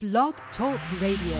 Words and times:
Blog 0.00 0.34
Talk 0.56 0.78
Radio. 1.00 1.38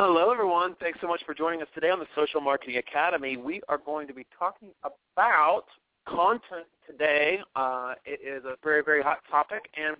Hello, 0.00 0.30
everyone. 0.30 0.76
Thanks 0.78 1.00
so 1.00 1.08
much 1.08 1.24
for 1.26 1.34
joining 1.34 1.60
us 1.60 1.66
today 1.74 1.90
on 1.90 1.98
the 1.98 2.06
Social 2.14 2.40
Marketing 2.40 2.76
Academy. 2.76 3.36
We 3.36 3.60
are 3.68 3.78
going 3.78 4.06
to 4.06 4.14
be 4.14 4.24
talking 4.38 4.68
about 4.84 5.64
content 6.06 6.66
today. 6.86 7.40
Uh, 7.56 7.94
it 8.04 8.20
is 8.24 8.44
a 8.44 8.54
very, 8.62 8.84
very 8.84 9.02
hot 9.02 9.18
topic, 9.28 9.68
and 9.76 9.96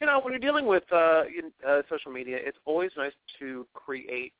you 0.00 0.06
know, 0.06 0.18
when 0.22 0.32
you're 0.32 0.40
dealing 0.40 0.64
with 0.64 0.84
uh, 0.90 1.24
in, 1.26 1.52
uh, 1.62 1.82
social 1.90 2.10
media, 2.10 2.38
it's 2.40 2.56
always 2.64 2.92
nice 2.96 3.12
to 3.38 3.66
create 3.74 4.32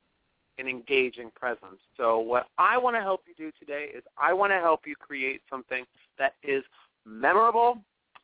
an 0.57 0.67
engaging 0.67 1.29
presence. 1.35 1.77
So, 1.97 2.17
what 2.17 2.47
I 2.57 2.75
want 2.79 2.95
to 2.95 3.01
help 3.01 3.25
you 3.27 3.35
do 3.37 3.51
today 3.59 3.91
is 3.95 4.01
I 4.17 4.33
want 4.33 4.53
to 4.53 4.57
help 4.57 4.87
you 4.87 4.95
create 4.95 5.43
something 5.47 5.85
that 6.17 6.33
is 6.41 6.63
memorable 7.05 7.77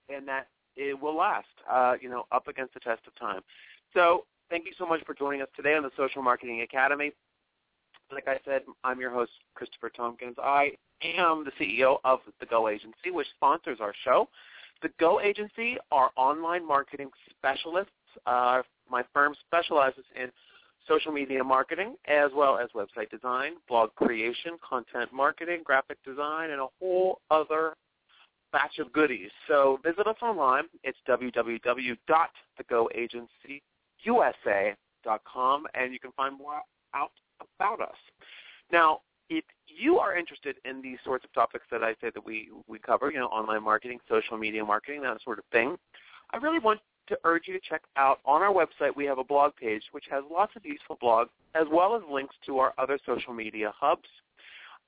and 0.09 0.27
that 0.27 0.48
it 0.75 1.00
will 1.00 1.16
last. 1.16 1.45
Uh, 1.70 1.94
you 2.02 2.09
know, 2.09 2.25
up 2.31 2.48
against 2.48 2.73
the 2.73 2.80
test 2.80 3.02
of 3.05 3.14
time. 3.20 3.42
So, 3.94 4.25
Thank 4.52 4.66
you 4.66 4.73
so 4.77 4.85
much 4.85 5.02
for 5.05 5.13
joining 5.13 5.41
us 5.41 5.47
today 5.55 5.75
on 5.75 5.83
the 5.83 5.91
Social 5.95 6.21
Marketing 6.21 6.59
Academy. 6.59 7.13
Like 8.11 8.27
I 8.27 8.38
said, 8.44 8.63
I'm 8.83 8.99
your 8.99 9.09
host, 9.09 9.31
Christopher 9.55 9.89
Tompkins. 9.89 10.35
I 10.38 10.73
am 11.02 11.45
the 11.45 11.52
CEO 11.58 11.99
of 12.03 12.19
the 12.41 12.45
Go 12.45 12.67
Agency, 12.67 13.11
which 13.11 13.27
sponsors 13.38 13.77
our 13.80 13.93
show. 14.03 14.27
The 14.81 14.89
Go 14.99 15.21
Agency 15.21 15.77
are 15.93 16.11
online 16.17 16.67
marketing 16.67 17.11
specialists. 17.30 17.93
Uh, 18.25 18.63
my 18.89 19.05
firm 19.13 19.35
specializes 19.47 20.03
in 20.21 20.30
social 20.86 21.13
media 21.13 21.45
marketing 21.45 21.95
as 22.09 22.31
well 22.36 22.58
as 22.58 22.67
website 22.75 23.09
design, 23.09 23.53
blog 23.69 23.95
creation, 23.95 24.58
content 24.67 25.13
marketing, 25.13 25.61
graphic 25.63 26.03
design, 26.03 26.49
and 26.49 26.59
a 26.59 26.67
whole 26.81 27.21
other 27.31 27.75
batch 28.52 28.80
of 28.80 28.91
goodies. 28.91 29.30
So 29.47 29.80
visit 29.81 30.08
us 30.08 30.17
online. 30.21 30.65
It's 30.83 30.97
www.thegoagency.com 31.08 33.61
usa.com, 34.03 35.66
and 35.73 35.94
you 35.94 35.99
can 35.99 36.11
find 36.13 36.38
more 36.38 36.61
out 36.94 37.11
about 37.57 37.81
us. 37.81 37.95
Now, 38.71 39.02
if 39.30 39.43
you 39.67 39.97
are 39.97 40.17
interested 40.17 40.58
in 40.66 40.81
these 40.81 40.97
sorts 41.05 41.23
of 41.23 41.33
topics 41.33 41.66
that 41.71 41.83
I 41.83 41.93
say 42.02 42.11
that 42.13 42.25
we, 42.25 42.49
we 42.67 42.80
cover, 42.80 43.11
you 43.11 43.19
know, 43.19 43.27
online 43.27 43.63
marketing, 43.63 43.99
social 44.09 44.38
media 44.38 44.63
marketing, 44.63 45.02
that 45.03 45.17
sort 45.23 45.39
of 45.39 45.45
thing, 45.52 45.77
I 46.33 46.38
really 46.38 46.59
want 46.59 46.80
to 47.08 47.17
urge 47.23 47.43
you 47.47 47.53
to 47.53 47.59
check 47.67 47.81
out 47.97 48.19
on 48.25 48.41
our 48.41 48.53
website 48.53 48.95
we 48.95 49.05
have 49.05 49.17
a 49.17 49.23
blog 49.23 49.55
page 49.55 49.83
which 49.92 50.05
has 50.09 50.23
lots 50.31 50.55
of 50.55 50.65
useful 50.65 50.97
blogs 51.02 51.30
as 51.55 51.67
well 51.71 51.95
as 51.95 52.02
links 52.09 52.36
to 52.45 52.59
our 52.59 52.73
other 52.77 52.99
social 53.05 53.33
media 53.33 53.73
hubs. 53.77 54.08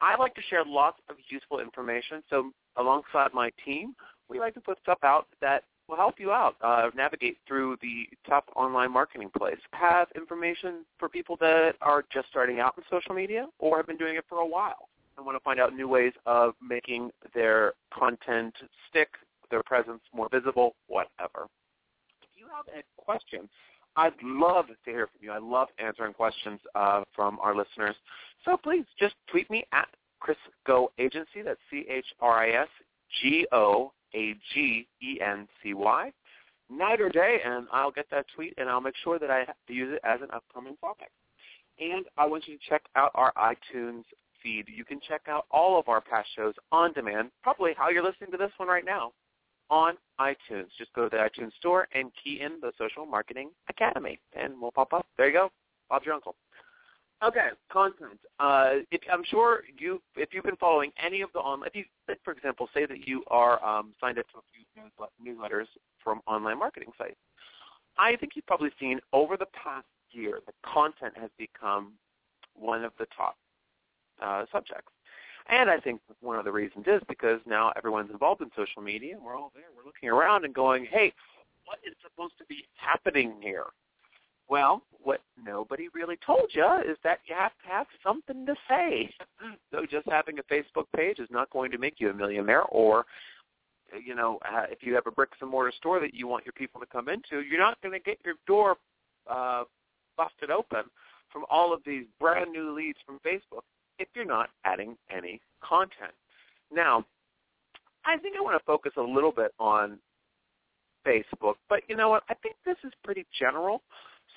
I 0.02 0.16
like 0.18 0.36
to 0.36 0.42
share 0.50 0.64
lots 0.66 1.00
of 1.10 1.16
useful 1.30 1.60
information, 1.60 2.24
so 2.30 2.52
alongside 2.78 3.34
my 3.34 3.52
team, 3.66 3.96
we 4.30 4.40
like 4.40 4.54
to 4.56 4.62
put 4.62 4.80
stuff 4.82 5.00
out 5.04 5.28
that 5.42 5.64
will 5.88 5.98
help 5.98 6.20
you 6.20 6.32
out 6.32 6.56
uh, 6.62 6.90
navigate 6.96 7.38
through 7.48 7.78
the 7.82 8.06
top 8.28 8.46
online 8.56 8.92
marketing 8.92 9.30
place. 9.38 9.58
Have 9.74 10.08
information 10.16 10.86
for 10.98 11.10
people 11.10 11.38
that 11.40 11.74
are 11.82 12.04
just 12.12 12.28
starting 12.30 12.60
out 12.60 12.76
in 12.78 12.84
social 12.90 13.14
media 13.14 13.48
or 13.60 13.78
have 13.78 13.88
been 13.88 13.98
doing 13.98 14.16
it 14.16 14.26
for 14.30 14.40
a 14.40 14.46
while 14.46 14.90
and 15.18 15.26
want 15.26 15.36
to 15.36 15.44
find 15.44 15.60
out 15.60 15.76
new 15.76 15.88
ways 15.88 16.14
of 16.26 16.54
making 16.68 17.12
their 17.34 17.74
content 17.94 18.54
stick, 18.90 19.10
their 19.52 19.64
presence 19.64 20.02
more 20.14 20.30
visible, 20.30 20.76
whatever. 20.88 21.48
If 22.22 22.30
you 22.36 22.46
have 22.56 22.66
a 22.68 22.84
question, 23.02 23.50
I'd 23.96 24.14
love 24.24 24.68
to 24.68 24.92
hear 24.92 25.08
from 25.08 25.20
you. 25.22 25.32
I 25.32 25.38
love 25.38 25.68
answering 25.78 26.14
questions 26.14 26.60
uh, 26.74 27.04
from 27.16 27.38
our 27.42 27.56
listeners. 27.56 27.96
So 28.44 28.58
please 28.58 28.86
just 29.00 29.16
tweet 29.30 29.50
me 29.52 29.66
at 29.72 29.88
Chris 30.20 30.38
Go 30.66 30.92
Agency. 30.98 31.42
That's 31.44 31.60
C-H-R-I-S 31.70 32.68
G-O 33.22 33.92
a-G-E-N-C-Y, 34.14 36.12
night 36.70 37.02
or 37.02 37.10
day, 37.10 37.40
and 37.46 37.68
I'll 37.72 37.92
get 37.92 38.10
that 38.12 38.26
tweet 38.36 38.54
and 38.58 38.70
I'll 38.70 38.82
make 38.82 38.96
sure 39.04 39.20
that 39.20 39.30
I 39.30 39.46
use 39.68 39.94
it 39.94 40.02
as 40.04 40.22
an 40.22 40.30
upcoming 40.34 40.76
topic. 40.78 41.12
And 41.80 42.06
I 42.18 42.26
want 42.26 42.48
you 42.48 42.58
to 42.58 42.64
check 42.70 42.84
out 42.96 43.12
our 43.16 43.34
iTunes 43.34 44.04
feed. 44.42 44.66
You 44.68 44.86
can 44.86 45.00
check 45.08 45.22
out 45.28 45.46
all 45.50 45.80
of 45.80 45.88
our 45.90 46.02
past 46.02 46.30
shows 46.36 46.54
on 46.72 46.94
demand, 46.94 47.32
probably 47.42 47.74
how 47.78 47.90
you're 47.90 48.04
listening 48.04 48.32
to 48.32 48.38
this 48.38 48.52
one 48.58 48.68
right 48.70 48.86
now, 48.86 49.12
on 49.70 49.96
iTunes. 50.20 50.68
Just 50.78 50.94
go 50.94 51.10
to 51.10 51.10
the 51.10 51.18
iTunes 51.18 51.54
store 51.60 51.88
and 51.94 52.12
key 52.24 52.42
in 52.42 52.60
the 52.62 52.72
Social 52.78 53.06
Marketing 53.06 53.50
Academy, 53.70 54.20
and 54.40 54.54
we'll 54.62 54.72
pop 54.72 54.94
up. 54.94 55.08
There 55.18 55.28
you 55.28 55.34
go. 55.34 55.50
Bob's 55.90 56.06
your 56.06 56.16
uncle. 56.16 56.36
Okay, 57.24 57.50
content. 57.72 58.20
Uh, 58.40 58.80
if, 58.92 59.02
I'm 59.12 59.24
sure 59.24 59.64
you, 59.78 60.02
if 60.18 60.34
you've 60.34 60.44
been 60.44 60.58
following 60.58 60.92
any 61.02 61.22
of 61.22 61.30
the 61.34 61.40
online, 61.40 61.70
if 61.74 61.76
you, 61.76 61.86
for 62.24 62.34
example, 62.34 62.68
say 62.74 62.86
that 62.86 63.08
you 63.08 63.24
are 63.28 63.64
um, 63.64 63.94
signed 64.02 64.20
up 64.20 64.26
to 64.32 64.40
a 64.40 64.42
few 64.52 65.34
newsletters 65.34 65.68
from 66.04 66.22
online 66.28 66.60
marketing 66.60 66.90
sites, 66.98 67.16
I 67.98 68.18
think 68.18 68.34
you've 68.36 68.46
probably 68.46 68.72
seen 68.78 69.00
over 69.14 69.38
the 69.38 69.46
past 69.54 69.86
year 70.12 70.40
the 70.46 70.54
content 70.66 71.14
has 71.16 71.30
become 71.38 71.94
one 72.56 72.84
of 72.84 72.92
the 73.00 73.06
top 73.16 73.38
uh, 74.22 74.46
subjects. 74.52 74.92
And 75.50 75.70
I 75.70 75.80
think 75.80 76.02
one 76.20 76.38
of 76.40 76.46
the 76.46 76.52
reasons 76.52 76.86
is 76.88 77.02
because 77.08 77.40
now 77.46 77.72
everyone's 77.78 78.12
involved 78.12 78.42
in 78.42 78.50
social 78.56 78.82
media, 78.82 79.16
and 79.16 79.24
we're 79.24 79.38
all 79.38 79.52
there. 79.54 79.66
We're 79.76 79.86
looking 79.86 80.10
around 80.10 80.46
and 80.46 80.54
going, 80.54 80.86
"Hey, 80.86 81.14
what 81.66 81.80
is 81.86 81.94
supposed 82.02 82.38
to 82.38 82.46
be 82.46 82.66
happening 82.76 83.36
here?" 83.42 83.66
Well, 84.50 84.84
what 85.04 85.22
nobody 85.44 85.88
really 85.94 86.18
told 86.26 86.50
you 86.54 86.66
is 86.90 86.98
that 87.04 87.20
you 87.28 87.36
have 87.36 87.52
to 87.64 87.70
have 87.70 87.88
something 88.04 88.46
to 88.46 88.56
say. 88.70 89.10
so 89.72 89.86
just 89.90 90.08
having 90.10 90.40
a 90.40 90.44
Facebook 90.44 90.86
page 90.96 91.20
is 91.20 91.30
not 91.32 91.50
going 91.50 91.72
to 91.72 91.78
make 91.78 91.96
you 91.98 92.10
a 92.10 92.14
millionaire 92.14 92.64
or 92.64 93.06
you 94.06 94.16
know, 94.16 94.40
uh, 94.46 94.64
if 94.72 94.80
you 94.82 94.96
have 94.96 95.06
a 95.08 95.12
bricks 95.12 95.38
and 95.42 95.50
mortar 95.50 95.72
store 95.78 96.00
that 96.00 96.14
you 96.14 96.28
want 96.28 96.46
your 96.46 96.54
people 96.54 96.80
to 96.80 96.88
come 96.88 97.10
into, 97.10 97.42
you're 97.42 97.60
not 97.60 97.80
going 97.82 97.94
to 97.94 98.04
get 98.04 98.18
your 98.26 98.36
door 98.48 98.78
uh, 99.30 99.64
busted 100.18 100.50
open 100.50 100.84
from 101.32 101.46
all 101.50 101.74
of 101.74 101.82
these 101.86 102.06
brand 102.20 102.52
new 102.52 102.76
leads 102.76 102.98
from 103.06 103.20
Facebook 103.26 103.62
if 104.00 104.08
you're 104.16 104.26
not 104.26 104.50
adding 104.66 104.96
any 105.16 105.42
content. 105.64 106.14
Now, 106.74 107.06
I 108.06 108.18
think 108.18 108.36
I 108.38 108.42
want 108.42 108.60
to 108.60 108.66
focus 108.66 108.94
a 108.98 109.02
little 109.02 109.32
bit 109.32 109.54
on 109.60 110.00
Facebook, 111.06 111.56
but 111.70 111.82
you 111.88 111.96
know 111.96 112.10
what? 112.10 112.24
I 112.30 112.34
think 112.36 112.56
this 112.66 112.78
is 112.84 112.92
pretty 113.04 113.26
general. 113.38 113.82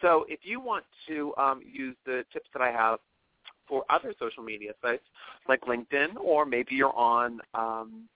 So 0.03 0.25
if 0.29 0.41
you 0.43 0.61
want 0.61 0.85
to 1.09 1.35
um, 1.37 1.61
use 1.65 1.97
the 2.05 2.25
tips 2.33 2.49
that 2.53 2.63
I 2.63 2.71
have 2.71 2.99
for 3.69 3.85
other 3.91 4.15
social 4.19 4.43
media 4.43 4.73
sites 4.83 5.03
like 5.49 5.61
LinkedIn, 5.63 6.17
or 6.21 6.45
maybe 6.47 6.75
you're 6.75 6.97
on 6.97 7.41
um, 7.55 8.09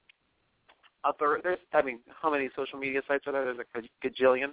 other, 1.04 1.40
there's, 1.42 1.58
I 1.72 1.82
mean, 1.82 2.00
how 2.20 2.30
many 2.30 2.50
social 2.54 2.78
media 2.78 3.00
sites 3.08 3.24
are 3.26 3.32
there? 3.32 3.44
There's 3.44 3.58
like 3.58 3.68
a 3.74 4.06
gajillion. 4.06 4.52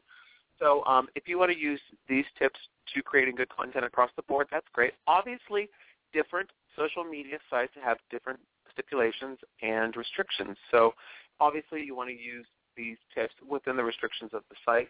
So 0.60 0.84
um, 0.86 1.08
if 1.16 1.28
you 1.28 1.38
want 1.38 1.52
to 1.52 1.58
use 1.58 1.82
these 2.10 2.26
tips 2.40 2.60
to 2.96 3.04
creating 3.04 3.36
good 3.36 3.50
content 3.50 3.86
across 3.86 4.10
the 4.16 4.24
board, 4.24 4.48
that's 4.50 4.66
great. 4.74 4.94
Obviously, 5.06 5.70
different 6.14 6.50
social 6.76 7.04
media 7.04 7.38
sites 7.50 7.74
have 7.84 7.98
different 8.10 8.40
stipulations 8.72 9.38
and 9.62 9.96
restrictions. 9.96 10.58
So 10.72 10.94
obviously, 11.40 11.84
you 11.84 11.96
want 11.96 12.10
to 12.10 12.16
use 12.16 12.46
these 12.76 12.98
tips 13.14 13.34
within 13.48 13.76
the 13.76 13.84
restrictions 13.84 14.32
of 14.34 14.44
the 14.50 14.56
site. 14.66 14.90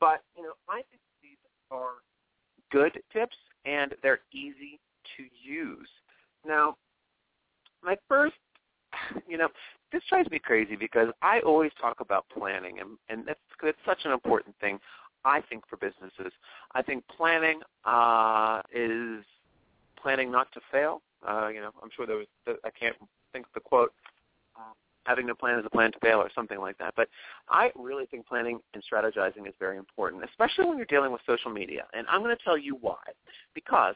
But 0.00 0.22
you 0.36 0.42
know, 0.42 0.52
I 0.68 0.82
think 0.90 1.00
good 2.76 3.00
tips 3.10 3.36
and 3.64 3.94
they're 4.02 4.20
easy 4.32 4.78
to 5.16 5.24
use. 5.42 5.88
Now, 6.46 6.76
my 7.82 7.96
first, 8.06 8.34
you 9.28 9.38
know, 9.38 9.48
this 9.92 10.02
drives 10.10 10.30
me 10.30 10.38
crazy 10.38 10.76
because 10.76 11.08
I 11.22 11.40
always 11.40 11.70
talk 11.80 12.00
about 12.00 12.26
planning, 12.36 12.80
and, 12.80 12.98
and 13.08 13.26
that's, 13.26 13.40
that's 13.62 13.78
such 13.86 14.00
an 14.04 14.12
important 14.12 14.54
thing, 14.60 14.78
I 15.24 15.40
think, 15.40 15.64
for 15.68 15.76
businesses. 15.76 16.32
I 16.74 16.82
think 16.82 17.04
planning 17.16 17.60
uh, 17.86 18.60
is 18.74 19.24
planning 20.00 20.30
not 20.30 20.52
to 20.52 20.60
fail. 20.70 21.00
Uh, 21.26 21.48
you 21.48 21.60
know, 21.60 21.70
I'm 21.82 21.88
sure 21.96 22.06
there 22.06 22.16
was, 22.16 22.26
I 22.46 22.70
can't 22.78 22.96
think 23.32 23.46
having 25.06 25.26
no 25.26 25.34
plan 25.34 25.58
is 25.58 25.66
a 25.66 25.70
plan 25.70 25.92
to 25.92 25.98
fail 26.00 26.18
or 26.18 26.30
something 26.34 26.58
like 26.58 26.78
that. 26.78 26.94
But 26.96 27.08
I 27.48 27.70
really 27.74 28.06
think 28.06 28.26
planning 28.26 28.58
and 28.74 28.82
strategizing 28.82 29.46
is 29.46 29.54
very 29.58 29.76
important, 29.76 30.24
especially 30.24 30.66
when 30.66 30.76
you're 30.76 30.86
dealing 30.86 31.12
with 31.12 31.20
social 31.26 31.50
media. 31.50 31.84
And 31.92 32.06
I'm 32.08 32.22
going 32.22 32.36
to 32.36 32.44
tell 32.44 32.58
you 32.58 32.76
why. 32.80 33.02
Because 33.54 33.94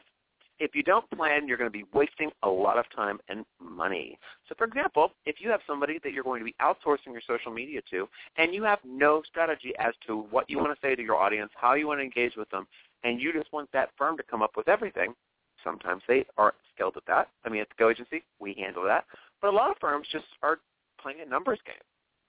if 0.61 0.75
you 0.75 0.83
don't 0.83 1.09
plan, 1.11 1.47
you're 1.47 1.57
going 1.57 1.71
to 1.71 1.77
be 1.77 1.85
wasting 1.91 2.29
a 2.43 2.49
lot 2.49 2.77
of 2.77 2.85
time 2.95 3.19
and 3.29 3.43
money. 3.59 4.19
So 4.47 4.53
for 4.55 4.65
example, 4.65 5.11
if 5.25 5.37
you 5.39 5.49
have 5.49 5.61
somebody 5.65 5.99
that 6.03 6.13
you're 6.13 6.23
going 6.23 6.39
to 6.39 6.45
be 6.45 6.55
outsourcing 6.61 7.11
your 7.11 7.21
social 7.25 7.51
media 7.51 7.81
to 7.89 8.07
and 8.37 8.53
you 8.53 8.63
have 8.63 8.77
no 8.85 9.23
strategy 9.27 9.73
as 9.79 9.93
to 10.05 10.27
what 10.29 10.47
you 10.49 10.59
want 10.59 10.71
to 10.73 10.87
say 10.87 10.95
to 10.95 11.01
your 11.01 11.15
audience, 11.15 11.51
how 11.55 11.73
you 11.73 11.87
want 11.87 11.99
to 11.99 12.03
engage 12.03 12.35
with 12.35 12.49
them, 12.51 12.67
and 13.03 13.19
you 13.19 13.33
just 13.33 13.51
want 13.51 13.71
that 13.73 13.89
firm 13.97 14.15
to 14.17 14.23
come 14.23 14.43
up 14.43 14.51
with 14.55 14.69
everything, 14.69 15.15
sometimes 15.63 16.03
they 16.07 16.25
aren't 16.37 16.55
skilled 16.73 16.95
at 16.95 17.05
that. 17.07 17.29
I 17.43 17.49
mean, 17.49 17.61
at 17.61 17.69
the 17.69 17.75
Go 17.79 17.89
Agency, 17.89 18.23
we 18.39 18.53
handle 18.53 18.83
that. 18.83 19.05
But 19.41 19.49
a 19.49 19.57
lot 19.57 19.71
of 19.71 19.77
firms 19.81 20.07
just 20.11 20.25
are 20.43 20.59
playing 21.01 21.19
a 21.21 21.29
numbers 21.29 21.59
game. 21.65 21.75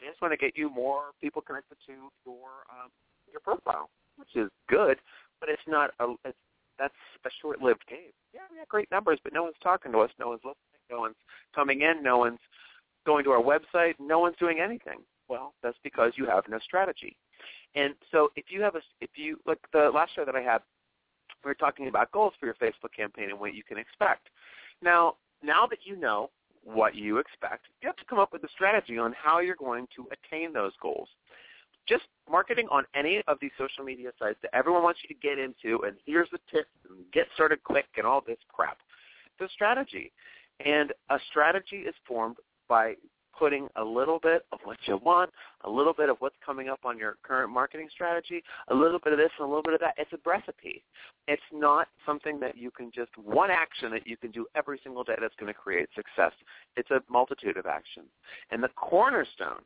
They 0.01 0.07
just 0.09 0.21
want 0.21 0.33
to 0.33 0.39
get 0.39 0.57
you 0.57 0.69
more 0.69 1.13
people 1.21 1.43
connected 1.43 1.77
to 1.87 1.93
your 2.27 2.67
um, 2.71 2.91
your 3.31 3.41
profile, 3.41 3.89
which 4.17 4.35
is 4.35 4.51
good, 4.69 4.99
but 5.41 5.49
it's 5.49 5.63
not 5.67 5.91
a 6.01 6.15
it's 6.25 6.37
that's 6.79 6.95
a 7.25 7.31
short-lived 7.41 7.85
game. 7.89 8.11
Yeah, 8.35 8.41
we 8.51 8.59
have 8.59 8.69
great 8.69 8.91
numbers, 8.91 9.19
but 9.23 9.33
no 9.33 9.45
one's 9.45 9.55
talking 9.63 9.93
to 9.93 9.99
us. 9.99 10.11
No 10.19 10.29
one's 10.29 10.41
listening. 10.43 10.83
No 10.91 11.01
one's 11.01 11.17
coming 11.55 11.83
in. 11.83 12.03
No 12.03 12.19
one's 12.19 12.41
going 13.07 13.25
to 13.25 13.31
our 13.31 13.43
website. 13.43 13.95
No 14.01 14.19
one's 14.19 14.37
doing 14.39 14.59
anything. 14.61 14.99
Well, 15.29 15.55
that's 15.63 15.79
because 15.85 16.13
you 16.17 16.27
have 16.27 16.45
no 16.49 16.59
strategy. 16.59 17.17
And 17.75 17.95
so 18.11 18.31
if 18.37 18.47
you 18.49 18.63
have 18.63 18.75
a, 18.75 18.81
if 19.01 19.11
you, 19.15 19.39
like 19.47 19.59
the 19.73 19.91
last 19.95 20.15
show 20.15 20.25
that 20.25 20.35
I 20.35 20.41
had, 20.43 20.61
we 21.45 21.49
were 21.49 21.55
talking 21.55 21.89
about 21.89 22.13
goals 22.13 22.35
for 22.39 22.47
your 22.47 22.55
Facebook 22.55 22.93
campaign 22.97 23.31
and 23.31 23.41
what 23.41 23.55
you 23.55 23.63
can 23.63 23.79
expect. 23.79 24.29
Now, 24.83 25.17
now 25.43 25.67
that 25.67 25.79
you 25.85 25.97
know 25.97 26.31
what 26.65 26.95
you 26.95 27.19
expect, 27.19 27.67
you 27.81 27.89
have 27.89 27.97
to 27.97 28.05
come 28.05 28.19
up 28.19 28.33
with 28.33 28.45
a 28.45 28.49
strategy 28.49 28.99
on 28.99 29.15
how 29.21 29.41
you're 29.41 29.57
going 29.57 29.87
to 29.97 30.07
attain 30.13 30.53
those 30.53 30.73
goals 30.81 31.09
just 31.89 32.05
marketing 32.31 32.69
on 32.71 32.85
any 32.95 33.23
of 33.27 33.39
these 33.41 33.51
social 33.59 33.85
media 33.85 34.11
sites 34.19 34.39
that 34.43 34.55
everyone 34.55 34.83
wants 34.83 35.01
you 35.03 35.15
to 35.15 35.21
get 35.21 35.39
into 35.39 35.85
and 35.85 35.97
here's 36.07 36.29
the 36.31 36.39
tips 36.51 36.71
and 36.89 36.99
get 37.13 37.27
started 37.35 37.63
quick 37.65 37.87
and 37.97 38.07
all 38.07 38.23
this 38.27 38.39
crap. 38.49 38.79
It's 39.27 39.51
a 39.51 39.53
strategy. 39.53 40.13
And 40.65 40.93
a 41.11 41.19
strategy 41.31 41.79
is 41.79 41.95
formed 42.07 42.37
by 42.69 42.95
putting 43.39 43.69
a 43.77 43.85
little 43.85 44.19
bit 44.19 44.45
of 44.53 44.59
what 44.65 44.77
you 44.87 44.99
want, 44.99 45.31
a 45.65 45.71
little 45.71 45.93
bit 45.93 46.09
of 46.09 46.17
what's 46.19 46.37
coming 46.45 46.69
up 46.69 46.81
on 46.85 46.99
your 46.99 47.17
current 47.23 47.51
marketing 47.51 47.89
strategy, 47.93 48.43
a 48.69 48.75
little 48.75 48.99
bit 48.99 49.13
of 49.13 49.19
this 49.19 49.31
and 49.39 49.47
a 49.47 49.49
little 49.49 49.63
bit 49.63 49.75
of 49.75 49.81
that. 49.81 49.95
It's 49.97 50.13
a 50.13 50.19
recipe. 50.25 50.83
It's 51.29 51.43
not 51.53 51.89
something 52.07 52.41
that 52.41 52.57
you 52.57 52.71
can 52.71 52.91
just, 52.95 53.11
one 53.17 53.51
action 53.51 53.91
that 53.93 54.07
you 54.07 54.17
can 54.17 54.31
do 54.31 54.47
every 54.55 54.81
single 54.83 55.05
day 55.05 55.17
that's 55.21 55.35
going 55.39 55.53
to 55.53 55.59
create 55.59 55.89
success. 55.95 56.33
It's 56.77 56.91
a 56.91 57.03
multitude 57.11 57.57
of 57.57 57.67
actions. 57.67 58.09
And 58.51 58.63
the 58.63 58.71
cornerstone 58.77 59.63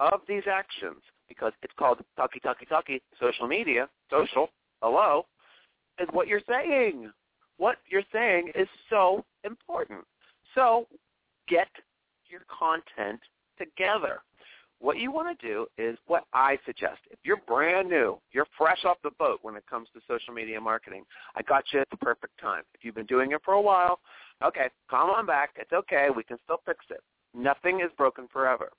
of 0.00 0.20
these 0.28 0.44
actions 0.50 1.02
because 1.28 1.52
it's 1.62 1.72
called 1.78 1.98
talkie 2.16 2.40
talkie 2.40 2.66
talkie 2.66 3.02
social 3.20 3.46
media, 3.46 3.88
social, 4.10 4.48
hello, 4.82 5.26
is 6.00 6.08
what 6.12 6.26
you're 6.26 6.42
saying. 6.48 7.10
What 7.58 7.76
you're 7.88 8.02
saying 8.12 8.52
is 8.54 8.68
so 8.88 9.24
important. 9.44 10.00
So 10.54 10.86
get 11.48 11.68
your 12.28 12.42
content 12.48 13.20
together. 13.58 14.20
What 14.80 14.98
you 14.98 15.10
want 15.10 15.38
to 15.38 15.46
do 15.46 15.66
is 15.76 15.98
what 16.06 16.24
I 16.32 16.56
suggest. 16.64 17.00
If 17.10 17.18
you're 17.24 17.40
brand 17.48 17.88
new, 17.88 18.18
you're 18.32 18.46
fresh 18.56 18.84
off 18.84 18.98
the 19.02 19.10
boat 19.18 19.40
when 19.42 19.56
it 19.56 19.64
comes 19.68 19.88
to 19.92 20.00
social 20.06 20.32
media 20.32 20.60
marketing, 20.60 21.02
I 21.34 21.42
got 21.42 21.64
you 21.72 21.80
at 21.80 21.90
the 21.90 21.96
perfect 21.96 22.38
time. 22.40 22.62
If 22.74 22.84
you've 22.84 22.94
been 22.94 23.06
doing 23.06 23.32
it 23.32 23.40
for 23.44 23.54
a 23.54 23.60
while, 23.60 23.98
okay, 24.44 24.68
come 24.88 25.10
on 25.10 25.26
back. 25.26 25.50
It's 25.56 25.72
okay. 25.72 26.08
We 26.14 26.22
can 26.22 26.38
still 26.44 26.60
fix 26.64 26.84
it. 26.90 27.00
Nothing 27.34 27.80
is 27.80 27.90
broken 27.96 28.28
forever. 28.32 28.70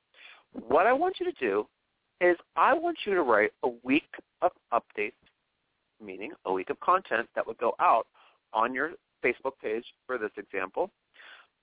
What 0.54 0.88
I 0.88 0.94
want 0.94 1.18
you 1.20 1.26
to 1.26 1.38
do 1.38 1.68
is 2.22 2.38
I 2.56 2.74
want 2.74 2.98
you 3.06 3.14
to 3.14 3.22
write 3.22 3.52
a 3.64 3.70
week 3.84 4.10
of 4.42 4.52
updates, 4.74 5.12
meaning 6.04 6.32
a 6.46 6.54
week 6.54 6.70
of 6.70 6.80
content 6.80 7.28
that 7.36 7.46
would 7.46 7.58
go 7.58 7.76
out 7.80 8.08
on 8.54 8.74
your 8.74 8.92
Facebook 9.24 9.54
page 9.62 9.86
for 10.08 10.18
this 10.18 10.32
example. 10.38 10.90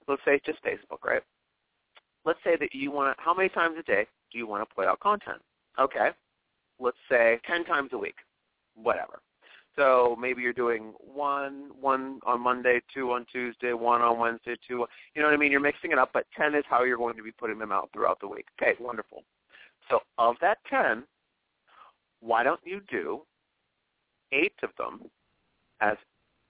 Let's 0.06 0.22
say 0.24 0.40
just 0.44 0.62
Facebook, 0.62 1.04
right? 1.04 1.22
Let's 2.26 2.40
say 2.42 2.56
that 2.58 2.74
you 2.74 2.90
want 2.90 3.16
to, 3.16 3.22
how 3.22 3.32
many 3.32 3.48
times 3.48 3.76
a 3.78 3.82
day 3.84 4.06
do 4.32 4.38
you 4.38 4.46
want 4.46 4.68
to 4.68 4.74
put 4.74 4.86
out 4.86 4.98
content? 5.00 5.40
Okay. 5.78 6.10
Let's 6.80 6.96
say 7.08 7.40
10 7.46 7.64
times 7.64 7.90
a 7.92 7.98
week, 7.98 8.16
whatever. 8.74 9.20
So 9.76 10.16
maybe 10.18 10.42
you're 10.42 10.52
doing 10.52 10.92
one, 10.98 11.70
one 11.80 12.18
on 12.26 12.40
Monday, 12.40 12.80
two 12.92 13.12
on 13.12 13.26
Tuesday, 13.30 13.74
one 13.74 14.00
on 14.00 14.18
Wednesday, 14.18 14.56
two. 14.66 14.86
You 15.14 15.22
know 15.22 15.28
what 15.28 15.34
I 15.34 15.36
mean? 15.36 15.52
You're 15.52 15.60
mixing 15.60 15.92
it 15.92 15.98
up, 15.98 16.10
but 16.12 16.26
10 16.36 16.54
is 16.54 16.64
how 16.68 16.82
you're 16.82 16.96
going 16.96 17.16
to 17.16 17.22
be 17.22 17.30
putting 17.30 17.58
them 17.58 17.72
out 17.72 17.90
throughout 17.92 18.18
the 18.20 18.28
week. 18.28 18.46
Okay, 18.60 18.72
wonderful. 18.80 19.22
So 19.88 20.00
of 20.18 20.36
that 20.40 20.58
10, 20.68 21.04
why 22.20 22.42
don't 22.42 22.60
you 22.64 22.80
do 22.90 23.22
eight 24.32 24.54
of 24.62 24.70
them 24.78 25.08
as 25.80 25.96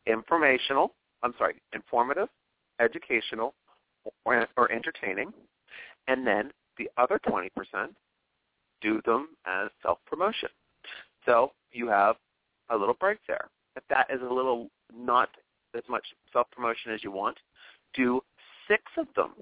informational, 0.06 0.94
I'm 1.22 1.34
sorry, 1.37 1.56
informative, 1.75 2.29
educational, 2.81 3.55
or, 4.25 4.46
or 4.56 4.70
entertaining, 4.72 5.32
and 6.08 6.26
then 6.26 6.50
the 6.79 6.88
other 6.97 7.20
20% 7.26 7.49
do 8.81 9.00
them 9.06 9.29
as 9.47 9.69
self-promotion. 9.82 10.49
So 11.25 11.53
you 11.73 11.88
have 11.88 12.17
a 12.70 12.76
little 12.76 12.97
break 12.99 13.19
there. 13.26 13.49
If 13.75 13.82
that 13.88 14.06
is 14.11 14.20
a 14.20 14.32
little 14.32 14.69
not 14.94 15.29
as 15.76 15.82
much 15.88 16.05
self-promotion 16.32 16.93
as 16.93 17.03
you 17.03 17.11
want, 17.11 17.37
do 17.94 18.20
six 18.69 18.82
of 18.99 19.06
them 19.14 19.32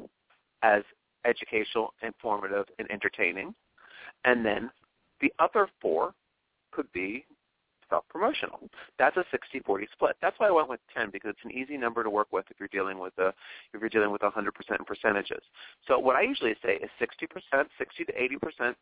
as 0.62 0.82
educational, 1.24 1.94
informative, 2.02 2.66
and 2.78 2.90
entertaining, 2.90 3.54
and 4.24 4.44
then 4.44 4.70
the 5.20 5.32
other 5.38 5.68
four 5.80 6.14
could 6.72 6.90
be 6.92 7.24
self-promotional. 7.88 8.60
That's 8.98 9.16
a 9.16 9.24
60-40 9.34 9.84
split. 9.92 10.16
That's 10.20 10.38
why 10.38 10.48
I 10.48 10.50
went 10.50 10.68
with 10.68 10.80
10 10.96 11.10
because 11.10 11.30
it's 11.30 11.44
an 11.44 11.52
easy 11.52 11.76
number 11.76 12.02
to 12.02 12.10
work 12.10 12.28
with 12.32 12.44
if 12.50 12.58
you're 12.58 12.68
dealing 12.68 12.98
with 12.98 13.16
a 13.18 13.28
if 13.72 13.80
you're 13.80 13.88
dealing 13.88 14.10
with 14.10 14.22
100% 14.22 14.50
percentages. 14.86 15.42
So 15.86 15.98
what 15.98 16.16
I 16.16 16.22
usually 16.22 16.54
say 16.64 16.76
is 16.76 16.90
60%, 17.00 17.64
60 17.78 18.04
to 18.04 18.22
80 18.22 18.36
percent 18.36 18.76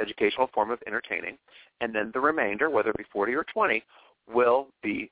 educational 0.00 0.48
form 0.52 0.70
of 0.70 0.80
entertaining, 0.86 1.38
and 1.80 1.94
then 1.94 2.10
the 2.12 2.20
remainder, 2.20 2.68
whether 2.68 2.90
it 2.90 2.96
be 2.96 3.04
40 3.12 3.34
or 3.34 3.44
20, 3.44 3.82
will 4.32 4.68
be 4.82 5.10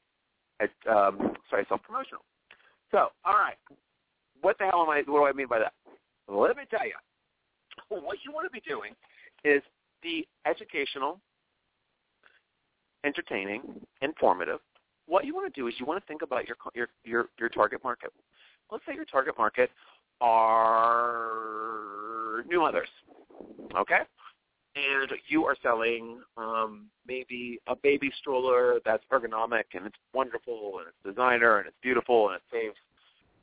um, 0.91 1.37
sorry 1.51 1.65
self-promotional. 1.69 2.23
So 2.91 3.09
all 3.25 3.35
right, 3.35 3.57
what 4.41 4.59
the 4.59 4.65
hell 4.65 4.83
am 4.83 4.91
I? 4.91 5.03
What 5.07 5.21
do 5.21 5.27
I 5.27 5.33
mean 5.33 5.49
by 5.49 5.59
that? 5.61 5.73
Let 6.29 6.57
me 6.57 6.65
tell 6.71 6.87
you, 6.87 6.95
what 7.89 8.19
you 8.25 8.33
want 8.33 8.47
to 8.47 8.51
be 8.51 8.63
doing 8.69 8.93
is 9.45 9.63
the 10.03 10.27
educational, 10.47 11.21
entertaining, 13.05 13.63
informative. 14.01 14.61
What 15.07 15.25
you 15.25 15.35
want 15.35 15.53
to 15.53 15.61
do 15.61 15.67
is 15.69 15.75
you 15.79 15.87
want 15.87 16.03
to 16.03 16.07
think 16.07 16.23
about 16.23 16.47
your 16.47 16.57
your 16.75 16.89
your, 17.05 17.27
your 17.39 17.49
target 17.49 17.83
market. 17.85 18.13
Let's 18.71 18.85
say 18.87 18.95
your 18.95 19.05
target 19.05 19.35
market 19.37 19.71
are 20.21 22.45
new 22.49 22.61
mothers, 22.61 22.89
okay? 23.77 24.03
And 24.75 25.11
you 25.29 25.45
are 25.45 25.55
selling 25.63 26.23
um, 26.39 26.87
maybe 27.07 27.61
a 27.67 27.77
baby 27.77 28.11
stroller 28.19 28.79
that's 28.87 29.05
ergonomic 29.13 29.65
and 29.75 29.85
it's 29.87 29.99
wonderful 30.15 30.79
and 30.79 30.89
it's 30.89 30.97
designer 31.05 31.59
and 31.59 31.67
it's 31.67 31.77
beautiful 31.83 32.29
and 32.29 32.37
it 32.37 32.43
saves 32.51 32.77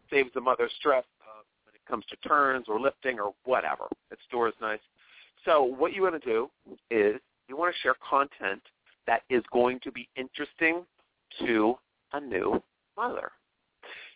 saves 0.09 0.31
the 0.33 0.41
mother 0.41 0.67
stress 0.79 1.03
uh, 1.21 1.43
when 1.65 1.75
it 1.75 1.81
comes 1.87 2.03
to 2.05 2.15
turns 2.27 2.65
or 2.67 2.79
lifting 2.79 3.19
or 3.19 3.35
whatever. 3.45 3.83
It 4.09 4.17
stores 4.27 4.55
nice. 4.59 4.79
So 5.45 5.63
what 5.63 5.93
you 5.93 6.01
want 6.01 6.19
to 6.21 6.27
do 6.27 6.49
is 6.89 7.21
you 7.47 7.55
want 7.55 7.73
to 7.75 7.81
share 7.81 7.95
content 8.07 8.61
that 9.09 9.23
is 9.31 9.43
going 9.51 9.79
to 9.79 9.91
be 9.91 10.07
interesting 10.15 10.85
to 11.39 11.73
a 12.13 12.19
new 12.19 12.61
mother. 12.95 13.31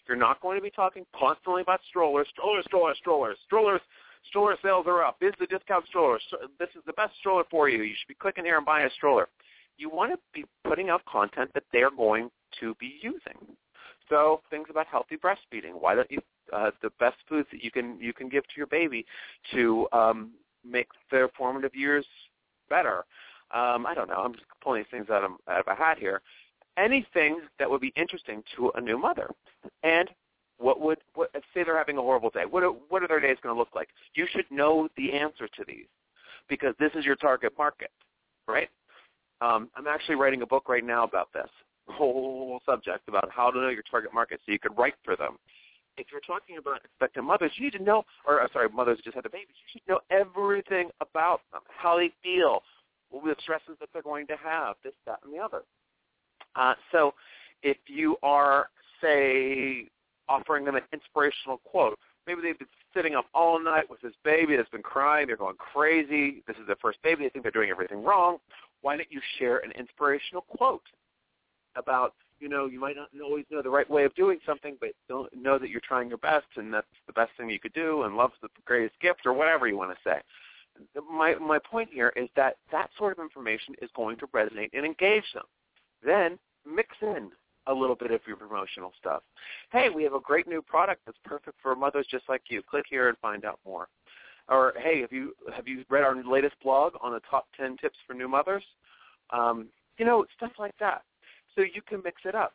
You're 0.08 0.18
not 0.18 0.40
going 0.40 0.56
to 0.56 0.62
be 0.62 0.70
talking 0.70 1.04
constantly 1.20 1.64
about 1.64 1.80
strollers, 1.90 2.28
strollers, 2.30 2.64
strollers, 2.66 2.98
strollers, 3.00 3.38
strollers. 3.46 3.82
Stroller 4.30 4.56
sales 4.62 4.86
are 4.88 5.04
up. 5.04 5.20
This 5.20 5.30
is 5.30 5.36
the 5.40 5.48
discount 5.48 5.88
stroller. 5.88 6.20
This 6.60 6.70
is 6.76 6.84
the 6.86 6.94
best 6.94 7.14
stroller 7.20 7.44
for 7.50 7.70
you. 7.70 7.82
You 7.82 7.96
should 7.98 8.08
be 8.08 8.14
clicking 8.14 8.46
here 8.46 8.58
and 8.58 8.66
buying 8.66 8.86
a 8.86 8.90
stroller. 8.92 9.28
You 9.78 9.90
want 9.90 10.12
to 10.14 10.20
be 10.32 10.46
putting 10.64 10.90
out 10.90 11.04
content 11.06 11.50
that 11.56 11.64
they're 11.74 11.92
going 11.92 12.30
to 12.60 12.76
be 12.80 13.00
using. 13.02 13.56
So 14.10 14.42
things 14.52 14.68
about 14.70 14.86
healthy 14.86 15.18
breastfeeding. 15.18 15.74
Why 15.74 15.96
don't 15.96 16.12
you 16.12 16.20
uh, 16.54 16.72
the 16.84 16.92
best 17.00 17.18
foods 17.28 17.48
that 17.52 17.64
you 17.64 17.72
can 17.72 17.98
you 18.00 18.14
can 18.14 18.30
give 18.30 18.44
to 18.44 18.54
your 18.58 18.68
baby 18.68 19.06
to 19.54 19.88
um, 19.92 20.32
make 20.64 20.88
their 21.10 21.30
formative 21.30 21.74
years 21.74 22.06
better. 22.70 23.06
Um, 23.54 23.86
I 23.86 23.94
don't 23.94 24.10
know. 24.10 24.16
I'm 24.16 24.34
just 24.34 24.46
pulling 24.64 24.82
these 24.82 24.92
things 24.92 25.10
out 25.10 25.24
of, 25.24 25.32
out 25.48 25.62
of 25.62 25.68
a 25.68 25.76
hat 25.76 25.98
here. 26.00 26.22
Anything 26.78 27.42
that 27.60 27.70
would 27.70 27.82
be 27.82 27.94
interesting 27.96 28.44
to 28.56 28.72
a 28.76 28.82
new 28.82 28.98
mother, 28.98 29.30
and 29.84 30.10
what 30.58 30.82
would 30.82 30.98
what, 31.14 31.30
say 31.54 31.64
they're 31.64 31.78
having 31.78 31.98
a 31.98 32.02
horrible 32.02 32.32
day? 32.32 32.46
What 32.50 32.64
are, 32.64 32.70
what 32.90 33.04
are 33.04 33.08
their 33.08 33.20
days 33.20 33.38
going 33.44 33.54
to 33.54 33.60
look 33.60 33.76
like? 33.76 33.90
You 34.16 34.26
should 34.32 34.46
know 34.50 34.88
the 34.98 35.14
answer 35.14 35.48
to 35.48 35.64
these 35.68 35.86
because 36.50 36.74
this 36.80 36.92
is 36.96 37.06
your 37.06 37.16
target 37.16 37.54
market, 37.58 37.92
right? 38.48 38.70
Um, 39.42 39.70
I'm 39.76 39.88
actually 39.88 40.16
writing 40.16 40.42
a 40.42 40.48
book 40.48 40.68
right 40.68 40.84
now 40.84 41.04
about 41.04 41.30
this 41.34 41.50
whole 41.88 42.60
subject 42.66 43.08
about 43.08 43.30
how 43.32 43.52
to 43.52 43.60
know 43.60 43.70
your 43.70 43.84
target 43.84 44.14
market 44.14 44.40
so 44.46 44.52
you 44.52 44.60
could 44.60 44.76
write 44.78 44.96
for 45.04 45.16
them 45.16 45.38
if 45.98 46.08
you're 46.12 46.22
talking 46.22 46.58
about 46.58 46.82
expectant 46.84 47.26
mothers, 47.26 47.52
you 47.56 47.66
need 47.66 47.74
to 47.74 47.84
know, 47.84 48.04
or 48.26 48.42
uh, 48.42 48.48
sorry, 48.52 48.70
mothers 48.70 48.98
who 48.98 49.04
just 49.04 49.16
had 49.16 49.26
a 49.26 49.30
baby, 49.30 49.48
you 49.50 49.70
should 49.72 49.88
know 49.88 50.00
everything 50.10 50.90
about 51.02 51.42
them, 51.52 51.62
how 51.68 51.98
they 51.98 52.12
feel, 52.24 52.64
the 53.14 53.36
stresses 53.42 53.78
that 53.80 53.90
they're 53.94 54.02
going 54.02 54.28
to 54.28 54.36
have, 54.44 54.76
this, 54.84 54.94
that, 55.06 55.20
and 55.24 55.34
the 55.34 55.40
other. 55.40 55.64
Uh, 56.56 56.74
so 56.92 57.14
if 57.62 57.78
you 57.88 58.18
are, 58.24 58.70
say, 59.02 59.86
offering 60.28 60.66
them 60.66 60.76
an 60.76 60.84
inspirational 60.92 61.58
quote, 61.66 61.98
maybe 62.28 62.42
they've 62.42 62.58
been 62.58 62.68
sitting 62.96 63.16
up 63.16 63.26
all 63.34 63.64
night 63.64 63.90
with 63.90 64.02
this 64.02 64.14
baby 64.24 64.56
that's 64.56 64.70
been 64.70 64.82
crying, 64.82 65.28
they're 65.28 65.38
going 65.38 65.56
crazy, 65.58 66.44
this 66.48 66.58
is 66.58 66.68
their 66.68 66.78
first 66.82 67.02
baby, 67.04 67.24
they 67.24 67.30
think 67.30 67.44
they're 67.44 67.52
doing 67.52 67.70
everything 67.70 68.04
wrong, 68.04 68.38
why 68.82 68.98
don't 68.98 69.12
you 69.12 69.22
share 69.40 69.60
an 69.60 69.72
inspirational 69.72 70.42
quote 70.42 70.84
about 71.76 72.14
you 72.44 72.50
know, 72.50 72.66
you 72.66 72.78
might 72.78 72.98
not 72.98 73.08
always 73.24 73.46
know 73.50 73.62
the 73.62 73.70
right 73.70 73.90
way 73.90 74.04
of 74.04 74.14
doing 74.16 74.38
something, 74.46 74.76
but 74.82 74.90
know 75.10 75.58
that 75.58 75.70
you're 75.70 75.80
trying 75.80 76.10
your 76.10 76.18
best 76.18 76.46
and 76.58 76.74
that's 76.74 76.86
the 77.08 77.14
best 77.14 77.32
thing 77.38 77.50
you 77.50 77.60
could 77.60 77.72
do 77.72 78.04
and 78.04 78.18
love's 78.18 78.34
the 78.42 78.50
greatest 78.66 79.00
gift 79.00 79.22
or 79.26 79.32
whatever 79.32 79.66
you 79.66 79.78
want 79.78 79.92
to 79.92 79.98
say. 80.04 80.20
My 81.12 81.36
my 81.36 81.60
point 81.60 81.90
here 81.92 82.14
is 82.16 82.30
that 82.36 82.58
that 82.72 82.90
sort 82.98 83.18
of 83.18 83.24
information 83.24 83.76
is 83.82 83.90
going 83.96 84.18
to 84.18 84.28
resonate 84.28 84.70
and 84.74 84.86
engage 84.86 85.26
them. 85.34 85.46
Then 86.06 86.40
mix 86.66 86.90
in 87.02 87.32
a 87.68 87.74
little 87.74 87.96
bit 87.96 88.12
of 88.12 88.22
your 88.28 88.36
promotional 88.36 88.92
stuff. 89.00 89.24
Hey, 89.72 89.90
we 89.90 90.04
have 90.04 90.14
a 90.14 90.20
great 90.20 90.48
new 90.48 90.62
product 90.62 91.02
that's 91.06 91.18
perfect 91.24 91.58
for 91.62 91.76
mothers 91.76 92.08
just 92.10 92.28
like 92.28 92.42
you. 92.50 92.62
Click 92.62 92.86
here 92.90 93.10
and 93.10 93.18
find 93.20 93.46
out 93.46 93.60
more. 93.66 93.88
Or 94.50 94.74
hey, 94.78 95.02
have 95.02 95.12
you 95.12 95.34
have 95.56 95.68
you 95.68 95.86
read 95.90 96.04
our 96.04 96.16
latest 96.24 96.56
blog 96.62 96.94
on 97.02 97.14
the 97.14 97.22
top 97.30 97.48
10 97.58 97.78
tips 97.78 97.98
for 98.06 98.14
new 98.14 98.28
mothers? 98.28 98.64
Um, 99.30 99.70
you 99.98 100.06
know, 100.06 100.26
stuff 100.36 100.52
like 100.60 100.76
that 100.80 101.04
so 101.56 101.62
you 101.62 101.82
can 101.88 102.02
mix 102.04 102.22
it 102.26 102.36
up. 102.36 102.54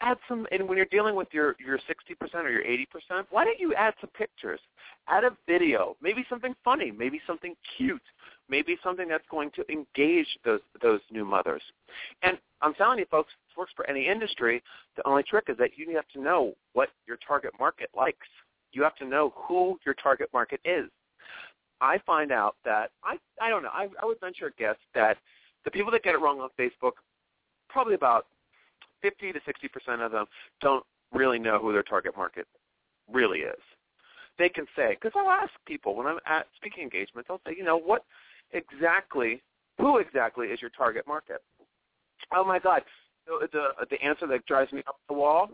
Add 0.00 0.16
some, 0.28 0.46
and 0.52 0.68
when 0.68 0.76
you're 0.76 0.86
dealing 0.86 1.16
with 1.16 1.28
your 1.32 1.56
your 1.58 1.78
60% 1.78 2.34
or 2.34 2.50
your 2.50 2.62
80%, 2.62 3.24
why 3.30 3.44
don't 3.44 3.58
you 3.58 3.74
add 3.74 3.94
some 4.00 4.10
pictures? 4.10 4.60
Add 5.08 5.24
a 5.24 5.36
video, 5.46 5.96
maybe 6.00 6.24
something 6.28 6.54
funny, 6.64 6.92
maybe 6.92 7.20
something 7.26 7.56
cute, 7.76 8.02
maybe 8.48 8.76
something 8.82 9.08
that's 9.08 9.26
going 9.28 9.50
to 9.56 9.64
engage 9.72 10.26
those 10.44 10.60
those 10.82 11.00
new 11.10 11.24
mothers. 11.24 11.62
And 12.22 12.38
I'm 12.62 12.74
telling 12.74 13.00
you, 13.00 13.06
folks, 13.10 13.32
this 13.48 13.56
works 13.56 13.72
for 13.74 13.88
any 13.90 14.06
industry. 14.06 14.62
The 14.96 15.06
only 15.06 15.24
trick 15.24 15.46
is 15.48 15.56
that 15.58 15.70
you 15.76 15.94
have 15.96 16.08
to 16.14 16.20
know 16.20 16.54
what 16.74 16.90
your 17.06 17.18
target 17.26 17.52
market 17.58 17.90
likes. 17.96 18.26
You 18.72 18.82
have 18.84 18.94
to 18.96 19.04
know 19.04 19.32
who 19.34 19.78
your 19.84 19.94
target 19.94 20.28
market 20.32 20.60
is. 20.64 20.90
I 21.80 21.98
find 22.06 22.32
out 22.32 22.54
that 22.64 22.90
I 23.02 23.16
I 23.40 23.48
don't 23.50 23.62
know. 23.64 23.70
I, 23.72 23.88
I 24.00 24.06
would 24.06 24.20
venture 24.20 24.46
a 24.46 24.52
guess 24.52 24.76
that 24.94 25.16
the 25.64 25.70
people 25.70 25.90
that 25.92 26.02
get 26.02 26.14
it 26.14 26.20
wrong 26.20 26.40
on 26.40 26.50
Facebook, 26.58 26.92
probably 27.68 27.94
about 27.94 28.26
50 29.02 29.32
to 29.32 29.40
60 29.44 29.68
percent 29.68 30.02
of 30.02 30.12
them 30.12 30.26
don't 30.60 30.84
really 31.12 31.38
know 31.38 31.58
who 31.58 31.72
their 31.72 31.82
target 31.82 32.16
market 32.16 32.46
really 33.10 33.40
is. 33.40 33.60
They 34.38 34.48
can 34.48 34.66
say, 34.76 34.96
because 35.00 35.12
I'll 35.16 35.30
ask 35.30 35.50
people 35.66 35.96
when 35.96 36.06
I'm 36.06 36.18
at 36.26 36.46
speaking 36.56 36.84
engagements, 36.84 37.28
I'll 37.30 37.40
say, 37.46 37.54
you 37.56 37.64
know, 37.64 37.78
what 37.78 38.04
exactly, 38.52 39.42
who 39.78 39.98
exactly 39.98 40.48
is 40.48 40.60
your 40.60 40.70
target 40.70 41.06
market? 41.06 41.42
Oh 42.32 42.44
my 42.44 42.58
God, 42.58 42.82
the 43.26 43.48
the, 43.52 43.86
the 43.90 44.02
answer 44.02 44.26
that 44.26 44.46
drives 44.46 44.72
me 44.72 44.82
up 44.86 44.96
the 45.08 45.14
wall. 45.14 45.50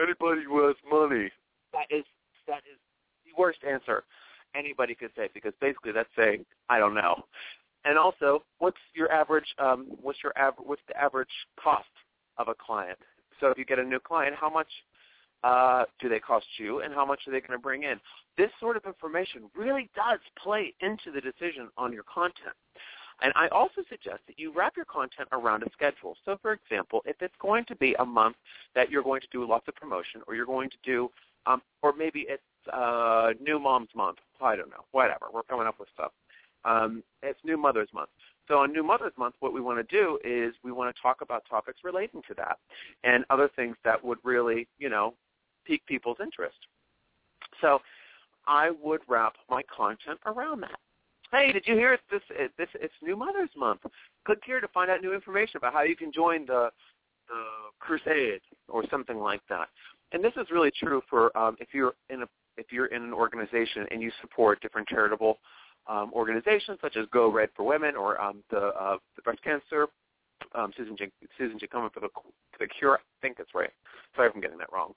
Anybody 0.00 0.46
with 0.48 0.76
money. 0.90 1.30
That 1.72 1.86
is 1.90 2.04
that 2.46 2.62
is 2.70 2.78
the 3.24 3.32
worst 3.38 3.58
answer 3.68 4.04
anybody 4.54 4.94
could 4.94 5.10
say 5.16 5.28
because 5.32 5.52
basically 5.60 5.92
that's 5.92 6.08
saying 6.16 6.44
I 6.68 6.78
don't 6.78 6.94
know. 6.94 7.24
And 7.84 7.98
also, 7.98 8.44
what's 8.58 8.78
your 8.94 9.10
average? 9.10 9.46
Um, 9.58 9.86
what's 10.00 10.18
your 10.22 10.32
average? 10.36 10.66
What's 10.66 10.82
the 10.88 10.96
average 10.96 11.28
cost 11.62 11.88
of 12.38 12.48
a 12.48 12.54
client. 12.54 12.98
So 13.40 13.48
if 13.48 13.58
you 13.58 13.64
get 13.64 13.78
a 13.78 13.84
new 13.84 14.00
client, 14.00 14.34
how 14.38 14.50
much 14.50 14.68
uh, 15.44 15.84
do 16.00 16.08
they 16.08 16.20
cost 16.20 16.46
you 16.58 16.80
and 16.80 16.94
how 16.94 17.04
much 17.04 17.20
are 17.26 17.32
they 17.32 17.40
going 17.40 17.58
to 17.58 17.62
bring 17.62 17.82
in? 17.82 18.00
This 18.36 18.50
sort 18.60 18.76
of 18.76 18.84
information 18.84 19.50
really 19.56 19.90
does 19.94 20.20
play 20.42 20.74
into 20.80 21.10
the 21.12 21.20
decision 21.20 21.68
on 21.76 21.92
your 21.92 22.04
content. 22.04 22.54
And 23.20 23.32
I 23.36 23.48
also 23.48 23.82
suggest 23.88 24.20
that 24.26 24.38
you 24.38 24.52
wrap 24.54 24.76
your 24.76 24.84
content 24.84 25.28
around 25.32 25.62
a 25.62 25.70
schedule. 25.72 26.16
So 26.24 26.38
for 26.42 26.52
example, 26.52 27.02
if 27.06 27.16
it's 27.20 27.34
going 27.40 27.64
to 27.66 27.76
be 27.76 27.94
a 27.98 28.04
month 28.04 28.36
that 28.74 28.90
you're 28.90 29.02
going 29.02 29.20
to 29.20 29.28
do 29.30 29.46
lots 29.46 29.68
of 29.68 29.76
promotion 29.76 30.22
or 30.26 30.34
you're 30.34 30.46
going 30.46 30.70
to 30.70 30.76
do, 30.84 31.10
um, 31.46 31.62
or 31.82 31.92
maybe 31.92 32.26
it's 32.28 32.42
uh, 32.72 33.32
New 33.40 33.58
Mom's 33.58 33.88
Month. 33.94 34.18
I 34.40 34.56
don't 34.56 34.70
know. 34.70 34.84
Whatever. 34.92 35.26
We're 35.32 35.42
coming 35.42 35.66
up 35.66 35.78
with 35.78 35.88
stuff. 35.94 36.12
Um, 36.64 37.02
it's 37.22 37.38
New 37.44 37.56
Mother's 37.56 37.88
Month. 37.92 38.10
So 38.48 38.58
on 38.58 38.72
New 38.72 38.82
Mother's 38.82 39.12
Month, 39.16 39.36
what 39.40 39.52
we 39.52 39.60
want 39.60 39.86
to 39.86 39.96
do 39.96 40.18
is 40.24 40.54
we 40.64 40.72
want 40.72 40.94
to 40.94 41.02
talk 41.02 41.20
about 41.20 41.44
topics 41.48 41.78
relating 41.84 42.22
to 42.28 42.34
that 42.34 42.58
and 43.04 43.24
other 43.30 43.48
things 43.54 43.76
that 43.84 44.02
would 44.04 44.18
really, 44.24 44.68
you 44.78 44.88
know, 44.88 45.14
pique 45.64 45.86
people's 45.86 46.18
interest. 46.20 46.56
So 47.60 47.80
I 48.46 48.70
would 48.82 49.00
wrap 49.08 49.34
my 49.48 49.62
content 49.74 50.18
around 50.26 50.60
that. 50.62 50.78
Hey, 51.30 51.52
did 51.52 51.64
you 51.66 51.74
hear 51.74 51.94
it's 51.94 52.02
this? 52.10 52.20
This 52.58 52.68
it's 52.74 52.92
New 53.00 53.16
Mother's 53.16 53.50
Month. 53.56 53.80
Click 54.26 54.40
here 54.44 54.60
to 54.60 54.68
find 54.68 54.90
out 54.90 55.00
new 55.00 55.14
information 55.14 55.56
about 55.56 55.72
how 55.72 55.82
you 55.82 55.96
can 55.96 56.12
join 56.12 56.44
the 56.44 56.70
the 57.28 57.44
crusade 57.78 58.40
or 58.68 58.84
something 58.90 59.18
like 59.18 59.40
that. 59.48 59.68
And 60.12 60.22
this 60.22 60.32
is 60.36 60.46
really 60.50 60.70
true 60.70 61.00
for 61.08 61.36
um, 61.36 61.56
if 61.58 61.68
you're 61.72 61.94
in 62.10 62.22
a 62.22 62.26
if 62.58 62.66
you're 62.70 62.86
in 62.86 63.02
an 63.02 63.14
organization 63.14 63.86
and 63.90 64.02
you 64.02 64.10
support 64.20 64.60
different 64.60 64.88
charitable 64.88 65.38
um, 65.86 66.10
organizations 66.12 66.78
such 66.80 66.96
as 66.96 67.06
Go 67.12 67.30
Red 67.30 67.50
for 67.56 67.64
Women 67.64 67.96
or 67.96 68.20
um, 68.20 68.42
the, 68.50 68.68
uh, 68.68 68.96
the 69.16 69.22
breast 69.22 69.42
cancer, 69.42 69.86
um, 70.54 70.72
Susan 70.76 70.96
J. 70.96 71.10
Susan 71.38 71.58
Komen 71.58 71.92
for 71.92 72.00
the, 72.00 72.08
for 72.14 72.58
the 72.58 72.66
Cure. 72.66 72.98
I 72.98 73.00
think 73.20 73.36
that's 73.36 73.54
right. 73.54 73.70
Sorry 74.14 74.28
if 74.28 74.34
I'm 74.34 74.40
getting 74.40 74.58
that 74.58 74.72
wrong. 74.72 74.92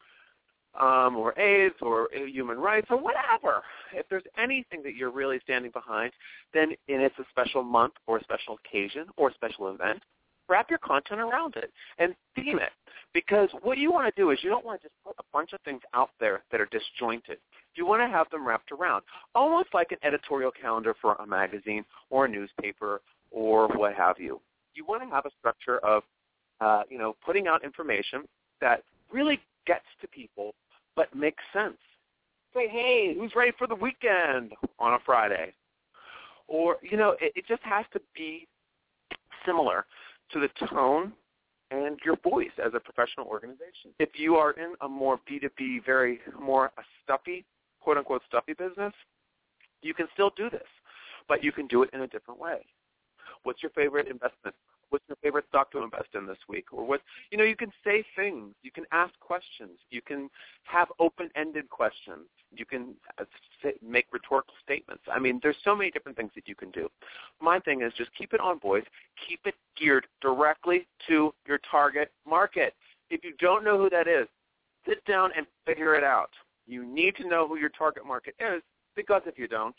Um, 0.80 1.16
or 1.16 1.38
AIDS 1.40 1.76
or 1.82 2.10
human 2.14 2.58
rights 2.58 2.88
or 2.90 2.98
whatever. 2.98 3.64
If 3.94 4.08
there's 4.10 4.24
anything 4.38 4.84
that 4.84 4.96
you're 4.96 5.12
really 5.12 5.40
standing 5.42 5.72
behind, 5.72 6.12
then 6.54 6.72
and 6.90 7.02
it's 7.02 7.18
a 7.18 7.24
special 7.30 7.64
month 7.64 7.94
or 8.08 8.18
a 8.18 8.24
special 8.24 8.58
occasion 8.66 9.06
or 9.16 9.30
a 9.30 9.34
special 9.36 9.70
event, 9.74 10.04
wrap 10.50 10.70
your 10.70 10.80
content 10.80 11.22
around 11.22 11.56
it 11.56 11.72
and 11.98 12.14
theme 12.36 12.60
it. 12.60 12.72
Because 13.14 13.48
what 13.62 13.78
you 13.78 13.90
want 13.90 14.14
to 14.14 14.22
do 14.22 14.32
is 14.32 14.40
you 14.42 14.50
don't 14.50 14.66
want 14.66 14.82
to 14.82 14.88
just 14.88 14.96
put 15.06 15.16
a 15.18 15.24
bunch 15.32 15.54
of 15.54 15.62
things 15.62 15.80
out 15.94 16.10
there 16.20 16.44
that 16.52 16.60
are 16.60 16.68
disjointed 16.68 17.38
you 17.76 17.86
want 17.86 18.02
to 18.02 18.08
have 18.08 18.30
them 18.30 18.48
wrapped 18.48 18.72
around, 18.72 19.04
almost 19.34 19.70
like 19.74 19.92
an 19.92 19.98
editorial 20.04 20.52
calendar 20.52 20.96
for 21.02 21.16
a 21.16 21.28
magazine 21.28 21.84
or 22.10 22.26
a 22.26 22.30
newspaper 22.30 23.02
or 23.32 23.68
what 23.70 23.94
have 23.94 24.16
you. 24.20 24.40
You 24.74 24.86
want 24.86 25.04
to 25.04 25.10
have 25.10 25.26
a 25.26 25.32
structure 25.40 25.80
of, 25.80 26.04
uh, 26.62 26.84
you 26.90 26.98
know, 26.98 27.16
putting 27.26 27.48
out 27.48 27.64
information 27.64 28.24
that 28.62 28.84
really 29.12 29.40
gets 29.68 29.86
to 30.02 30.08
people 30.08 30.54
but 30.96 31.14
makes 31.16 31.44
sense. 31.54 31.78
Say, 32.54 32.68
hey, 32.70 33.14
who's 33.18 33.34
ready 33.36 33.52
for 33.58 33.68
the 33.68 33.76
weekend 33.76 34.54
on 34.80 34.94
a 34.94 35.00
Friday? 35.06 35.54
Or, 36.48 36.78
you 36.82 36.96
know, 36.96 37.16
it, 37.20 37.34
it 37.36 37.46
just 37.48 37.64
has 37.64 37.86
to 37.94 38.00
be 38.16 38.48
similar 39.46 39.86
to 40.32 40.40
the 40.40 40.50
tone 40.68 41.12
and 41.72 42.00
your 42.06 42.16
voice 42.24 42.52
as 42.64 42.74
a 42.74 42.80
professional 42.80 43.26
organization. 43.28 43.92
If 44.00 44.10
you 44.16 44.36
are 44.36 44.52
in 44.52 44.74
a 44.82 44.88
more 44.88 45.20
B2B, 45.30 45.86
very 45.86 46.20
more 46.40 46.72
a 46.78 46.82
stuffy 47.04 47.44
quote 47.86 47.98
unquote 47.98 48.24
stuffy 48.28 48.54
business, 48.54 48.94
you 49.84 49.94
can 49.94 50.08
still 50.14 50.32
do 50.36 50.50
this, 50.50 50.68
but 51.30 51.44
you 51.44 51.52
can 51.52 51.68
do 51.68 51.84
it 51.84 51.90
in 51.94 52.02
a 52.02 52.08
different 52.08 52.40
way. 52.40 52.66
What's 53.44 53.62
your 53.62 53.70
favorite 53.70 54.08
investment? 54.08 54.56
What's 54.90 55.06
your 55.08 55.18
favorite 55.22 55.46
stock 55.50 55.72
to 55.72 55.84
invest 55.84 56.10
in 56.16 56.26
this 56.26 56.38
week? 56.50 56.66
Or 56.72 56.84
what, 56.84 57.02
you 57.30 57.38
know, 57.38 57.44
you 57.44 57.56
can 57.56 57.72
say 57.84 58.04
things. 58.16 58.56
You 58.64 58.72
can 58.72 58.86
ask 58.92 59.14
questions. 59.20 59.78
You 59.92 60.02
can 60.02 60.30
have 60.64 60.88
open-ended 61.00 61.70
questions. 61.70 62.26
You 62.56 62.66
can 62.66 62.96
uh, 63.20 63.26
make 63.88 64.06
rhetorical 64.12 64.56
statements. 64.64 65.04
I 65.12 65.20
mean, 65.20 65.40
there's 65.44 65.58
so 65.64 65.76
many 65.76 65.92
different 65.92 66.18
things 66.18 66.32
that 66.34 66.48
you 66.48 66.56
can 66.56 66.72
do. 66.72 66.90
My 67.40 67.60
thing 67.60 67.82
is 67.84 67.94
just 67.96 68.10
keep 68.18 68.34
it 68.34 68.40
on 68.40 68.60
voice. 68.60 68.86
Keep 69.28 69.42
it 69.46 69.56
geared 69.78 70.08
directly 70.22 70.88
to 71.08 71.34
your 71.48 71.60
target 71.70 72.12
market. 72.28 72.74
If 73.12 73.24
you 73.24 73.34
don't 73.40 73.64
know 73.64 73.78
who 73.78 73.92
that 73.92 74.08
is, 74.08 74.28
sit 74.88 75.04
down 75.06 75.32
and 75.38 75.46
figure 75.66 75.94
it 75.94 76.04
out. 76.04 76.30
You 76.68 76.86
need 76.86 77.16
to 77.18 77.28
know 77.28 77.48
who 77.48 77.58
your 77.58 77.70
target 77.70 78.06
market 78.06 78.36
is 78.40 78.62
because 78.96 79.22
if 79.26 79.38
you 79.38 79.48
don't, 79.48 79.76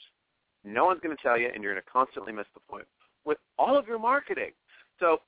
no 0.65 0.85
one's 0.85 1.01
going 1.01 1.17
to 1.17 1.23
tell 1.23 1.39
you 1.39 1.51
and 1.53 1.63
you're 1.63 1.73
going 1.73 1.83
to 1.83 1.91
constantly 1.91 2.33
miss 2.33 2.47
the 2.55 2.61
point 2.69 2.87
with 3.25 3.39
all 3.59 3.77
of 3.77 3.87
your 3.87 3.99
marketing. 3.99 4.51
So 5.01 5.21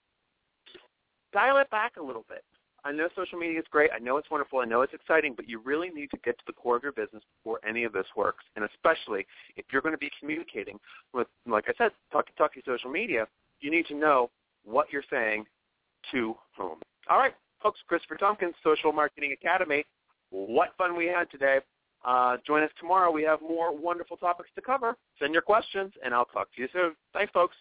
dial 1.33 1.59
it 1.59 1.71
back 1.71 1.97
a 1.97 2.03
little 2.03 2.25
bit. 2.29 2.45
I 2.85 2.93
know 2.93 3.09
social 3.17 3.39
media 3.39 3.59
is 3.59 3.67
great. 3.71 3.91
I 3.95 3.99
know 3.99 4.17
it's 4.17 4.31
wonderful. 4.31 4.61
I 4.61 4.65
know 4.65 4.83
it's 4.83 4.95
exciting, 4.95 5.35
but 5.35 5.49
you 5.49 5.61
really 5.61 5.91
need 5.91 6.11
to 6.13 6.17
get 6.25 6.39
to 6.39 6.45
the 6.47 6.53
core 6.53 6.77
of 6.77 6.83
your 6.83 6.93
business 6.93 7.23
before 7.39 7.61
any 7.69 7.85
of 7.85 7.93
this 7.93 8.07
works. 8.17 8.45
And 8.57 8.65
especially 8.65 9.27
if 9.57 9.67
you're 9.73 9.83
going 9.83 9.95
to 9.95 9.99
be 9.99 10.11
communicating 10.21 10.79
with, 11.13 11.27
like 11.47 11.65
I 11.69 11.73
said, 11.77 11.91
talkie-talkie 12.13 12.63
social 12.65 12.91
media, 12.91 13.27
you 13.61 13.71
need 13.71 13.87
to 13.87 13.95
know 13.95 14.31
what 14.65 14.93
you're 14.93 15.03
saying 15.11 15.45
to 16.13 16.37
whom. 16.57 16.79
All 17.11 17.19
right, 17.19 17.35
folks, 17.63 17.81
Christopher 17.89 18.17
Tompkins, 18.17 18.55
Social 18.63 18.93
Marketing 18.93 19.33
Academy 19.33 19.85
what 20.31 20.71
fun 20.77 20.97
we 20.97 21.07
had 21.07 21.31
today. 21.31 21.59
Uh, 22.05 22.37
join 22.47 22.63
us 22.63 22.71
tomorrow. 22.79 23.11
We 23.11 23.23
have 23.25 23.41
more 23.41 23.77
wonderful 23.77 24.17
topics 24.17 24.51
to 24.55 24.61
cover. 24.61 24.97
Send 25.19 25.33
your 25.33 25.43
questions, 25.43 25.93
and 26.05 26.15
I'll 26.15 26.27
talk 26.27 26.49
to 26.55 26.63
you 26.63 26.69
soon. 26.73 26.95
Thanks, 27.13 27.33
folks. 27.33 27.57